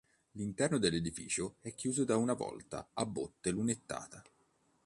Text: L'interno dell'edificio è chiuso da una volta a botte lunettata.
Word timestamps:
L'interno 0.31 0.79
dell'edificio 0.79 1.57
è 1.59 1.75
chiuso 1.75 2.05
da 2.05 2.17
una 2.17 2.33
volta 2.33 2.89
a 2.93 3.05
botte 3.05 3.51
lunettata. 3.51 4.23